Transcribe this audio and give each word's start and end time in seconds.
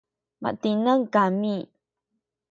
matineng 0.41 1.01
kami 1.13 1.57